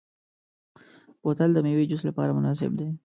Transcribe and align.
بوتل 1.21 1.49
د 1.53 1.57
میوې 1.65 1.85
جوس 1.89 2.01
لپاره 2.09 2.35
مناسب 2.37 2.71
دی. 2.79 2.87